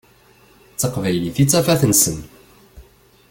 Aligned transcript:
D 0.73 0.77
taqbaylit 0.79 1.37
i 1.43 1.45
d 1.45 1.49
tafat-nsen. 1.51 2.17